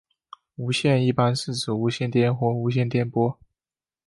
[0.55, 3.37] 无线一般指的是无线电或无线电波。